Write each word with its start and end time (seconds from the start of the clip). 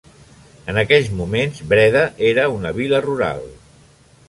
En 0.71 0.79
aquells 0.81 1.09
moments 1.19 1.61
Breda 1.73 2.03
era 2.31 2.49
una 2.57 2.75
vila 2.81 3.05
rural. 3.09 3.49